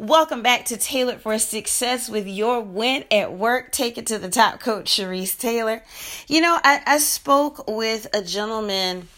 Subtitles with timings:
[0.00, 3.70] Welcome back to Tailored for Success with your win at work.
[3.70, 5.82] Take it to the top, Coach Cherise Taylor.
[6.26, 9.08] You know, I, I spoke with a gentleman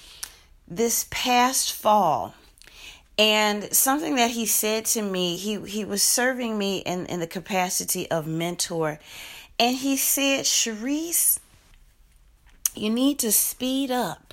[0.67, 2.35] this past fall,
[3.17, 7.29] and something that he said to me, he, he was serving me in, in the
[7.29, 8.99] capacity of mentor,
[9.61, 11.39] and he said, Cherise,
[12.75, 14.32] you need to speed up.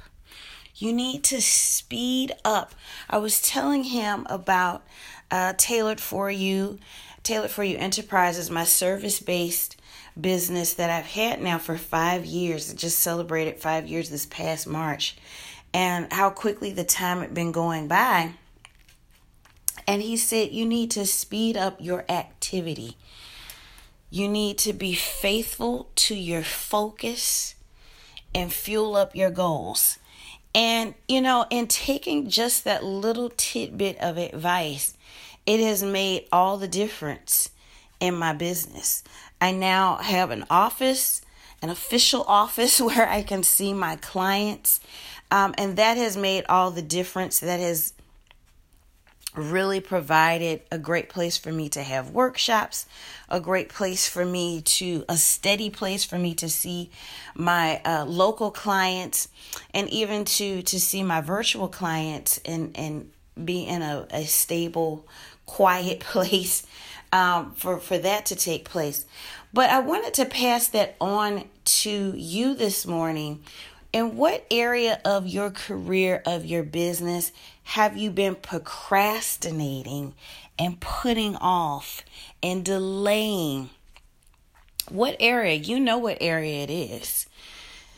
[0.79, 2.73] You need to speed up.
[3.09, 4.83] I was telling him about
[5.29, 6.79] uh, tailored for you,
[7.21, 9.75] tailored for you enterprises, my service based
[10.19, 12.73] business that I've had now for five years.
[12.73, 15.17] Just celebrated five years this past March,
[15.73, 18.35] and how quickly the time had been going by.
[19.85, 22.95] And he said, You need to speed up your activity.
[24.09, 27.55] You need to be faithful to your focus
[28.33, 29.99] and fuel up your goals.
[30.55, 34.95] And, you know, in taking just that little tidbit of advice,
[35.45, 37.49] it has made all the difference
[37.99, 39.03] in my business.
[39.41, 41.21] I now have an office,
[41.61, 44.79] an official office where I can see my clients.
[45.31, 47.39] Um, and that has made all the difference.
[47.39, 47.93] That has
[49.35, 52.85] really provided a great place for me to have workshops,
[53.29, 56.89] a great place for me to, a steady place for me to see
[57.35, 59.27] my uh, local clients
[59.73, 63.11] and even to, to see my virtual clients and, and
[63.43, 65.07] be in a, a stable,
[65.45, 66.65] quiet place
[67.11, 69.05] um, for, for that to take place.
[69.53, 73.43] But I wanted to pass that on to you this morning.
[73.91, 77.31] In what area of your career, of your business,
[77.63, 80.13] have you been procrastinating
[80.59, 82.03] and putting off
[82.43, 83.71] and delaying?
[84.89, 85.55] What area?
[85.55, 87.25] You know what area it is.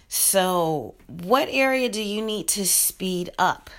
[0.08, 3.70] So, what area do you need to speed up?